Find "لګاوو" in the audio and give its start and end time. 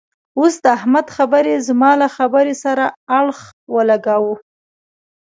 3.89-4.35